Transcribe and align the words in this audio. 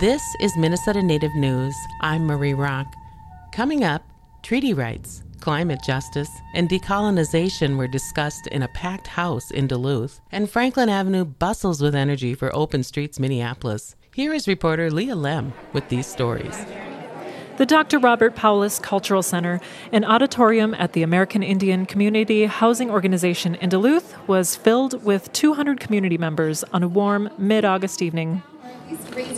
This 0.00 0.34
is 0.40 0.56
Minnesota 0.56 1.00
Native 1.04 1.36
News. 1.36 1.72
I'm 2.00 2.26
Marie 2.26 2.52
Rock. 2.52 2.96
Coming 3.52 3.84
up, 3.84 4.02
treaty 4.42 4.74
rights, 4.74 5.22
climate 5.38 5.78
justice, 5.86 6.30
and 6.52 6.68
decolonization 6.68 7.76
were 7.76 7.86
discussed 7.86 8.48
in 8.48 8.64
a 8.64 8.68
packed 8.68 9.06
house 9.06 9.52
in 9.52 9.68
Duluth, 9.68 10.20
and 10.32 10.50
Franklin 10.50 10.88
Avenue 10.88 11.24
bustles 11.24 11.80
with 11.80 11.94
energy 11.94 12.34
for 12.34 12.52
Open 12.56 12.82
Streets 12.82 13.20
Minneapolis. 13.20 13.94
Here 14.12 14.34
is 14.34 14.48
reporter 14.48 14.90
Leah 14.90 15.14
Lemm 15.14 15.52
with 15.72 15.88
these 15.90 16.08
stories. 16.08 16.66
The 17.58 17.64
Dr. 17.64 18.00
Robert 18.00 18.34
Powless 18.34 18.80
Cultural 18.80 19.22
Center, 19.22 19.60
an 19.92 20.04
auditorium 20.04 20.74
at 20.74 20.94
the 20.94 21.04
American 21.04 21.44
Indian 21.44 21.86
Community 21.86 22.46
Housing 22.46 22.90
Organization 22.90 23.54
in 23.54 23.68
Duluth, 23.68 24.16
was 24.26 24.56
filled 24.56 25.04
with 25.04 25.32
200 25.32 25.78
community 25.78 26.18
members 26.18 26.64
on 26.72 26.82
a 26.82 26.88
warm 26.88 27.30
mid 27.38 27.64
August 27.64 28.02
evening. 28.02 28.42
Please 28.88 28.98
raise 29.14 29.14
your 29.14 29.24
hand 29.26 29.33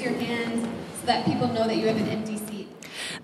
so 1.06 1.12
that 1.12 1.24
people 1.24 1.46
know 1.46 1.68
that 1.68 1.76
you 1.76 1.86
have 1.86 1.96
an 1.96 2.08
empty 2.08 2.36
seat. 2.36 2.68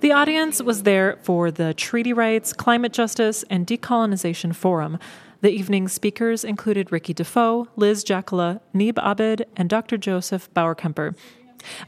The 0.01 0.13
audience 0.13 0.63
was 0.63 0.85
there 0.85 1.19
for 1.23 1.51
the 1.51 1.75
Treaty 1.75 2.13
Rights, 2.13 2.53
Climate 2.53 2.93
Justice, 2.93 3.45
and 3.51 3.67
Decolonization 3.67 4.55
Forum. 4.55 5.01
The 5.41 5.51
evening's 5.51 5.93
speakers 5.93 6.45
included 6.45 6.93
Ricky 6.93 7.13
Defoe, 7.13 7.67
Liz 7.75 8.05
Jaakola, 8.05 8.61
Niib 8.73 8.95
Aubid, 8.99 9.47
and 9.57 9.69
Dr. 9.69 9.97
Joseph 9.99 10.49
Bauerkemper. 10.55 11.17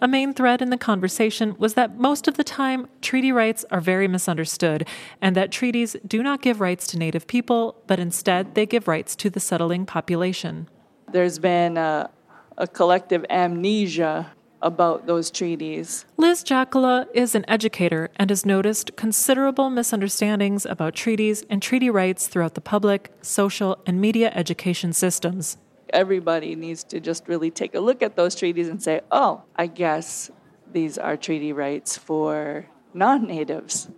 A 0.00 0.08
main 0.08 0.34
thread 0.34 0.60
in 0.60 0.70
the 0.70 0.76
conversation 0.76 1.54
was 1.58 1.74
that 1.74 1.96
most 1.96 2.26
of 2.26 2.36
the 2.36 2.44
time, 2.44 2.88
treaty 3.00 3.30
rights 3.30 3.64
are 3.70 3.80
very 3.80 4.08
misunderstood, 4.08 4.88
and 5.20 5.36
that 5.36 5.52
treaties 5.52 5.96
do 6.04 6.24
not 6.24 6.42
give 6.42 6.60
rights 6.60 6.88
to 6.88 6.98
Native 6.98 7.28
people, 7.28 7.80
but 7.86 8.00
instead 8.00 8.56
they 8.56 8.66
give 8.66 8.88
rights 8.88 9.14
to 9.16 9.30
the 9.30 9.40
settling 9.40 9.86
population. 9.86 10.68
There's 11.12 11.38
been 11.38 11.76
a, 11.76 12.10
a 12.58 12.66
collective 12.66 13.24
amnesia 13.30 14.33
about 14.64 15.06
those 15.06 15.30
treaties. 15.30 16.04
Liz 16.16 16.42
Jaakola 16.42 17.06
is 17.14 17.36
an 17.36 17.44
educator 17.46 18.10
and 18.16 18.30
has 18.30 18.44
noticed 18.44 18.96
considerable 18.96 19.70
misunderstandings 19.70 20.66
about 20.66 20.94
treaties 20.94 21.44
and 21.48 21.62
treaty 21.62 21.90
rights 21.90 22.26
throughout 22.26 22.54
the 22.54 22.60
public, 22.60 23.12
social, 23.22 23.78
and 23.86 24.00
media 24.00 24.32
education 24.34 24.92
systems 24.92 25.58
everybody 25.94 26.56
needs 26.56 26.82
to 26.82 27.00
just 27.00 27.28
really 27.28 27.50
take 27.50 27.74
a 27.74 27.80
look 27.80 28.02
at 28.02 28.16
those 28.16 28.34
treaties 28.34 28.68
and 28.68 28.82
say, 28.82 29.00
oh, 29.10 29.42
I 29.56 29.68
guess 29.68 30.30
these 30.70 30.98
are 30.98 31.16
treaty 31.16 31.52
rights 31.52 31.96
for 31.96 32.66
non 32.92 33.26
natives. 33.26 33.88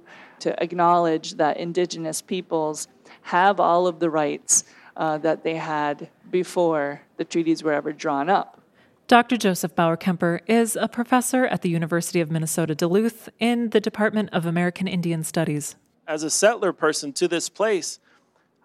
To 0.40 0.62
acknowledge 0.62 1.34
that 1.36 1.56
indigenous 1.56 2.20
peoples 2.20 2.88
have 3.22 3.58
all 3.58 3.86
of 3.86 4.00
the 4.00 4.10
rights 4.10 4.64
uh, 4.94 5.16
that 5.18 5.42
they 5.42 5.54
had 5.56 6.10
before 6.30 7.00
the 7.16 7.24
treaties 7.24 7.62
were 7.62 7.72
ever 7.72 7.92
drawn 7.92 8.28
up. 8.28 8.60
Dr. 9.08 9.36
Joseph 9.36 9.76
Bauerkemper 9.76 10.40
is 10.48 10.74
a 10.74 10.88
professor 10.88 11.46
at 11.46 11.62
the 11.62 11.68
University 11.68 12.20
of 12.20 12.28
Minnesota 12.28 12.74
Duluth 12.74 13.28
in 13.38 13.70
the 13.70 13.78
Department 13.78 14.30
of 14.32 14.46
American 14.46 14.88
Indian 14.88 15.22
Studies. 15.22 15.76
As 16.08 16.24
a 16.24 16.30
settler 16.30 16.72
person 16.72 17.12
to 17.12 17.28
this 17.28 17.48
place, 17.48 18.00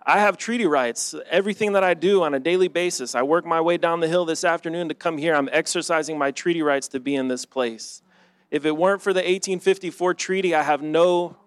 I 0.04 0.18
have 0.18 0.40
treaty 0.40 0.66
rights. 0.66 1.14
Everything 1.30 1.74
that 1.74 1.84
I 1.84 1.94
do 1.94 2.24
on 2.24 2.34
a 2.34 2.40
daily 2.40 2.70
basis, 2.70 3.14
I 3.14 3.22
work 3.22 3.46
my 3.46 3.62
way 3.62 3.78
down 3.78 4.00
the 4.00 4.08
hill 4.08 4.26
this 4.26 4.44
afternoon 4.44 4.90
to 4.90 4.96
come 4.96 5.20
here. 5.20 5.36
I'm 5.36 5.50
exercising 5.52 6.18
my 6.18 6.32
treaty 6.32 6.64
rights 6.64 6.88
to 6.88 7.00
be 7.00 7.14
in 7.14 7.28
this 7.28 7.46
place. 7.46 8.02
If 8.50 8.66
it 8.66 8.76
weren't 8.76 9.04
for 9.04 9.14
the 9.14 9.20
1854 9.20 10.16
treaty, 10.16 10.56
I 10.56 10.64
have 10.64 10.82
no 10.82 11.38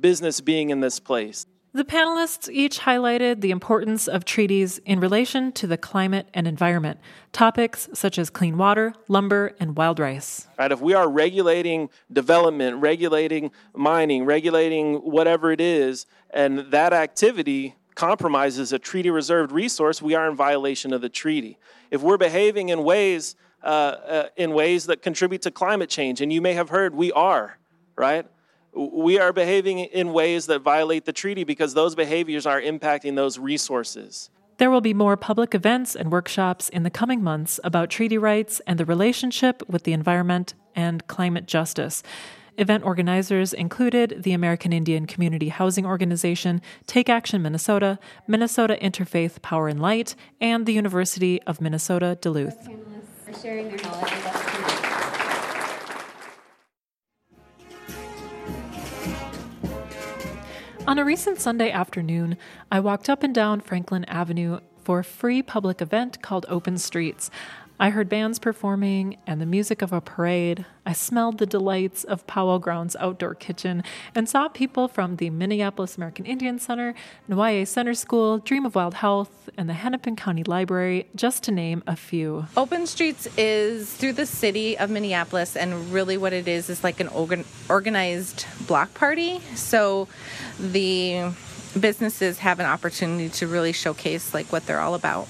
business 0.00 0.40
being 0.40 0.70
in 0.70 0.80
this 0.80 1.00
place. 1.00 1.44
The 1.78 1.84
panelists 1.84 2.52
each 2.52 2.80
highlighted 2.80 3.40
the 3.40 3.52
importance 3.52 4.08
of 4.08 4.24
treaties 4.24 4.78
in 4.78 4.98
relation 4.98 5.52
to 5.52 5.68
the 5.68 5.76
climate 5.76 6.26
and 6.34 6.48
environment, 6.48 6.98
topics 7.30 7.88
such 7.94 8.18
as 8.18 8.30
clean 8.30 8.58
water, 8.58 8.94
lumber, 9.06 9.54
and 9.60 9.76
wild 9.76 10.00
rice. 10.00 10.48
Right, 10.58 10.72
if 10.72 10.80
we 10.80 10.94
are 10.94 11.08
regulating 11.08 11.88
development, 12.12 12.78
regulating 12.78 13.52
mining, 13.76 14.24
regulating 14.24 14.96
whatever 14.96 15.52
it 15.52 15.60
is, 15.60 16.06
and 16.30 16.58
that 16.72 16.92
activity 16.92 17.76
compromises 17.94 18.72
a 18.72 18.80
treaty 18.80 19.10
reserved 19.10 19.52
resource, 19.52 20.02
we 20.02 20.16
are 20.16 20.28
in 20.28 20.34
violation 20.34 20.92
of 20.92 21.00
the 21.00 21.08
treaty. 21.08 21.58
If 21.92 22.02
we're 22.02 22.18
behaving 22.18 22.70
in 22.70 22.82
ways 22.82 23.36
uh, 23.62 23.66
uh, 23.66 24.28
in 24.36 24.52
ways 24.52 24.86
that 24.86 25.00
contribute 25.00 25.42
to 25.42 25.52
climate 25.52 25.90
change, 25.90 26.20
and 26.20 26.32
you 26.32 26.42
may 26.42 26.54
have 26.54 26.70
heard 26.70 26.96
we 26.96 27.12
are, 27.12 27.56
right? 27.94 28.26
We 28.72 29.18
are 29.18 29.32
behaving 29.32 29.80
in 29.80 30.12
ways 30.12 30.46
that 30.46 30.60
violate 30.60 31.04
the 31.04 31.12
treaty 31.12 31.44
because 31.44 31.74
those 31.74 31.94
behaviors 31.94 32.46
are 32.46 32.60
impacting 32.60 33.16
those 33.16 33.38
resources. 33.38 34.30
There 34.58 34.70
will 34.70 34.80
be 34.80 34.94
more 34.94 35.16
public 35.16 35.54
events 35.54 35.94
and 35.94 36.10
workshops 36.10 36.68
in 36.68 36.82
the 36.82 36.90
coming 36.90 37.22
months 37.22 37.60
about 37.62 37.90
treaty 37.90 38.18
rights 38.18 38.60
and 38.66 38.78
the 38.78 38.84
relationship 38.84 39.62
with 39.68 39.84
the 39.84 39.92
environment 39.92 40.54
and 40.74 41.06
climate 41.06 41.46
justice. 41.46 42.02
Event 42.56 42.82
organizers 42.82 43.52
included 43.52 44.24
the 44.24 44.32
American 44.32 44.72
Indian 44.72 45.06
Community 45.06 45.48
Housing 45.48 45.86
Organization, 45.86 46.60
Take 46.88 47.08
Action 47.08 47.40
Minnesota, 47.40 48.00
Minnesota 48.26 48.76
Interfaith 48.82 49.40
Power 49.42 49.68
and 49.68 49.80
Light, 49.80 50.16
and 50.40 50.66
the 50.66 50.72
University 50.72 51.40
of 51.42 51.60
Minnesota 51.60 52.18
Duluth. 52.20 52.68
On 60.88 60.98
a 60.98 61.04
recent 61.04 61.38
Sunday 61.38 61.70
afternoon, 61.70 62.38
I 62.72 62.80
walked 62.80 63.10
up 63.10 63.22
and 63.22 63.34
down 63.34 63.60
Franklin 63.60 64.06
Avenue 64.06 64.60
for 64.82 65.00
a 65.00 65.04
free 65.04 65.42
public 65.42 65.82
event 65.82 66.22
called 66.22 66.46
Open 66.48 66.78
Streets. 66.78 67.30
I 67.80 67.90
heard 67.90 68.08
bands 68.08 68.40
performing 68.40 69.18
and 69.24 69.40
the 69.40 69.46
music 69.46 69.82
of 69.82 69.92
a 69.92 70.00
parade. 70.00 70.66
I 70.84 70.92
smelled 70.92 71.38
the 71.38 71.46
delights 71.46 72.02
of 72.02 72.26
Pow 72.26 72.46
Wow 72.46 72.58
Grounds 72.58 72.96
outdoor 72.98 73.36
kitchen 73.36 73.84
and 74.16 74.28
saw 74.28 74.48
people 74.48 74.88
from 74.88 75.16
the 75.16 75.30
Minneapolis 75.30 75.96
American 75.96 76.26
Indian 76.26 76.58
Center, 76.58 76.92
Nawayee 77.30 77.68
Center 77.68 77.94
School, 77.94 78.38
Dream 78.38 78.66
of 78.66 78.74
Wild 78.74 78.94
Health, 78.94 79.48
and 79.56 79.68
the 79.68 79.74
Hennepin 79.74 80.16
County 80.16 80.42
Library, 80.42 81.08
just 81.14 81.44
to 81.44 81.52
name 81.52 81.84
a 81.86 81.94
few. 81.94 82.46
Open 82.56 82.84
Streets 82.84 83.28
is 83.36 83.92
through 83.94 84.14
the 84.14 84.26
city 84.26 84.76
of 84.76 84.90
Minneapolis, 84.90 85.54
and 85.54 85.92
really 85.92 86.16
what 86.16 86.32
it 86.32 86.48
is 86.48 86.68
is 86.68 86.82
like 86.82 86.98
an 86.98 87.06
organ- 87.08 87.44
organized 87.68 88.44
block 88.66 88.92
party. 88.94 89.40
So 89.54 90.08
the 90.58 91.30
businesses 91.78 92.38
have 92.38 92.58
an 92.58 92.66
opportunity 92.66 93.28
to 93.28 93.46
really 93.46 93.72
showcase 93.72 94.34
like 94.34 94.50
what 94.50 94.66
they're 94.66 94.80
all 94.80 94.96
about. 94.96 95.28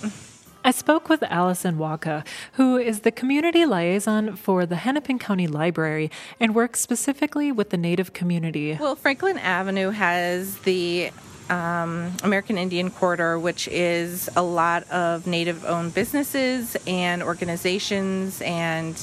I 0.68 0.70
spoke 0.70 1.08
with 1.08 1.22
Allison 1.22 1.78
Waukau, 1.78 2.26
who 2.52 2.76
is 2.76 3.00
the 3.00 3.10
community 3.10 3.64
liaison 3.64 4.36
for 4.36 4.66
the 4.66 4.76
Hennepin 4.76 5.18
County 5.18 5.46
Library 5.46 6.10
and 6.38 6.54
works 6.54 6.80
specifically 6.80 7.50
with 7.50 7.70
the 7.70 7.78
Native 7.78 8.12
community. 8.12 8.76
Well, 8.78 8.94
Franklin 8.94 9.38
Avenue 9.38 9.88
has 9.88 10.58
the 10.58 11.10
um, 11.48 12.12
American 12.22 12.58
Indian 12.58 12.90
Quarter, 12.90 13.38
which 13.38 13.66
is 13.68 14.28
a 14.36 14.42
lot 14.42 14.82
of 14.90 15.26
Native 15.26 15.64
owned 15.64 15.94
businesses 15.94 16.76
and 16.86 17.22
organizations 17.22 18.42
and 18.42 18.94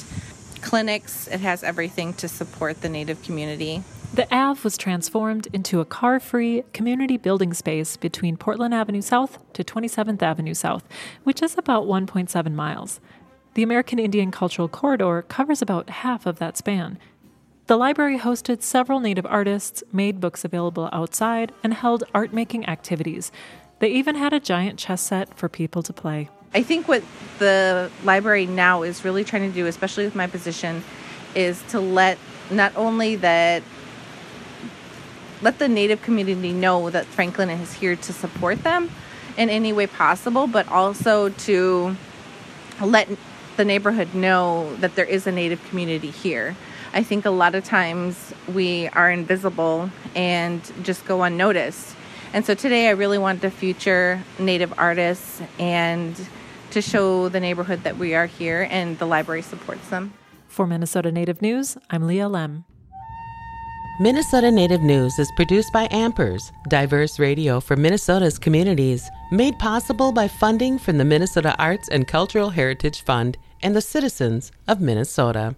clinics. 0.62 1.28
It 1.28 1.40
has 1.40 1.64
everything 1.64 2.14
to 2.14 2.28
support 2.28 2.84
the 2.84 2.90
Native 2.90 3.24
community. 3.24 3.84
The 4.16 4.34
Ave 4.34 4.62
was 4.64 4.78
transformed 4.78 5.50
into 5.52 5.82
a 5.82 5.86
car 5.86 6.22
free 6.22 6.64
community 6.72 7.18
building 7.18 7.54
space 7.54 7.98
between 7.98 8.38
Portland 8.38 8.74
Avenue 8.74 9.02
South 9.02 9.40
to 9.52 9.62
27th 9.62 10.22
Avenue 10.22 10.54
South, 10.54 10.86
which 11.26 11.42
is 11.42 11.58
about 11.58 11.84
1.7 11.84 12.54
miles. 12.54 13.02
The 13.56 13.64
American 13.64 14.00
Indian 14.00 14.32
Cultural 14.32 14.70
Corridor 14.70 15.24
covers 15.24 15.62
about 15.62 15.90
half 15.90 16.26
of 16.26 16.40
that 16.40 16.56
span. 16.56 16.98
The 17.68 17.76
library 17.76 18.18
hosted 18.18 18.62
several 18.62 19.02
Native 19.02 19.26
artists, 19.26 19.84
made 19.92 20.22
books 20.22 20.46
available 20.46 20.88
outside, 20.94 21.52
and 21.62 21.74
held 21.74 22.06
art 22.14 22.32
making 22.32 22.70
activities. 22.70 23.34
They 23.80 23.90
even 23.90 24.16
had 24.16 24.32
a 24.32 24.40
giant 24.40 24.80
chess 24.80 25.02
set 25.02 25.38
for 25.38 25.50
people 25.50 25.84
to 25.84 25.92
play. 25.92 26.30
I 26.54 26.64
think 26.64 26.88
what 26.88 27.04
the 27.40 27.92
library 28.06 28.46
now 28.46 28.84
is 28.84 29.04
really 29.04 29.26
trying 29.26 29.50
to 29.50 29.54
do, 29.54 29.66
especially 29.66 30.06
with 30.06 30.16
my 30.16 30.28
position, 30.28 30.86
is 31.36 31.62
to 31.64 31.82
let 31.82 32.18
not 32.50 32.72
only 32.78 33.18
that 33.18 33.62
let 35.46 35.60
the 35.60 35.68
Native 35.68 36.02
community 36.02 36.52
know 36.52 36.90
that 36.90 37.06
Franklin 37.06 37.52
is 37.52 37.72
here 37.72 37.96
to 37.96 38.12
support 38.12 38.64
them 38.64 38.90
in 39.38 39.48
any 39.48 39.72
way 39.72 39.86
possible, 39.86 40.48
but 40.48 40.68
also 40.70 41.30
to 41.30 41.96
let 42.82 43.08
the 43.56 43.64
neighborhood 43.64 44.16
know 44.16 44.76
that 44.78 44.96
there 44.96 45.06
is 45.06 45.28
a 45.28 45.32
Native 45.32 45.64
community 45.70 46.10
here. 46.10 46.56
I 46.94 47.04
think 47.04 47.26
a 47.26 47.30
lot 47.30 47.54
of 47.54 47.64
times 47.64 48.34
we 48.56 48.88
are 48.88 49.12
invisible 49.12 49.92
and 50.16 50.64
just 50.82 51.06
go 51.06 51.22
unnoticed. 51.22 51.96
And 52.34 52.44
so 52.44 52.56
today 52.56 52.88
I 52.88 52.92
really 52.92 53.20
want 53.20 53.44
to 53.44 53.52
feature 53.52 54.24
Native 54.40 54.74
artists 54.80 55.44
and 55.60 56.20
to 56.72 56.82
show 56.82 57.30
the 57.30 57.40
neighborhood 57.40 57.84
that 57.84 57.98
we 57.98 58.16
are 58.16 58.26
here 58.26 58.68
and 58.72 58.98
the 58.98 59.06
library 59.06 59.44
supports 59.44 59.90
them. 59.90 60.12
For 60.48 60.66
Minnesota 60.66 61.12
Native 61.12 61.44
News, 61.44 61.78
I'm 61.92 62.08
Leah 62.08 62.30
Lemm. 62.30 62.64
Minnesota 63.98 64.52
Native 64.52 64.82
News 64.82 65.20
is 65.20 65.32
produced 65.32 65.72
by 65.72 65.88
Ampers, 65.88 66.52
diverse 66.68 67.18
radio 67.18 67.62
for 67.62 67.78
Minnesota's 67.78 68.38
communities, 68.38 69.10
made 69.32 69.58
possible 69.58 70.12
by 70.12 70.28
funding 70.28 70.78
from 70.78 70.98
the 70.98 71.06
Minnesota 71.06 71.56
Arts 71.58 71.88
and 71.88 72.06
Cultural 72.06 72.50
Heritage 72.50 73.04
Fund 73.04 73.38
and 73.64 73.74
the 73.74 73.80
citizens 73.80 74.52
of 74.68 74.82
Minnesota. 74.82 75.56